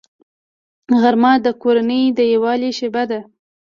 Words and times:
غرمه 1.01 1.31
د 1.45 1.47
کورنۍ 1.61 2.03
د 2.17 2.19
یووالي 2.33 2.71
شیبه 2.77 3.03
ده 3.09 3.19